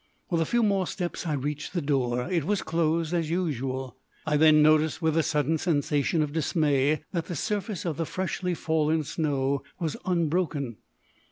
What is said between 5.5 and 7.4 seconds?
sensation of dismay that the